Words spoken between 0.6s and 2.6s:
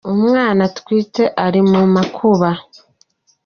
atwite ari mu makuba